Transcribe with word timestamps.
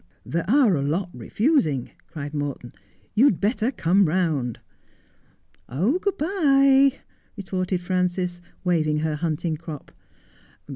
'There 0.35 0.49
are 0.49 0.73
a 0.75 0.81
lot 0.81 1.11
refusing,' 1.13 1.91
cried 2.07 2.33
Morton;' 2.33 2.71
you'd 3.13 3.39
better 3.39 3.69
come 3.71 4.07
round.'' 4.07 4.59
Good 6.01 6.17
bye,' 6.17 6.93
retorted 7.37 7.81
Frances, 7.83 8.41
waving 8.63 9.01
her 9.01 9.17
hunting 9.17 9.57
crop. 9.57 9.91